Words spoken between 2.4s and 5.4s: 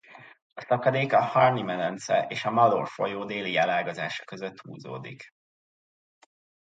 a Malheur-folyó déli elágazása között húzódik.